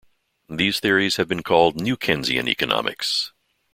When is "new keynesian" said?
1.75-2.47